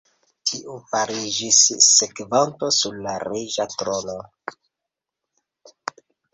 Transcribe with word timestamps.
Tiu 0.51 0.77
fariĝis 0.93 1.59
sekvanto 1.89 2.71
sur 2.79 2.99
la 3.09 3.15
reĝa 3.27 3.69
trono. 3.77 4.19